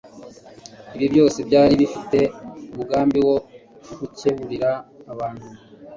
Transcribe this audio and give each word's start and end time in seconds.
Ibi 0.95 1.05
byose 1.13 1.37
byari 1.47 1.73
bifite 1.81 2.19
umugambi 2.71 3.17
wo 3.27 3.35
gukeburira 3.99 4.69
abantu 5.11 5.47